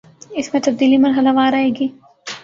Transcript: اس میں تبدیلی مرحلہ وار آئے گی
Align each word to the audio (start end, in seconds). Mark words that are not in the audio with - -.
اس 0.31 0.47
میں 0.53 0.61
تبدیلی 0.61 0.97
مرحلہ 0.97 1.29
وار 1.35 1.53
آئے 1.53 1.69
گی 1.79 1.87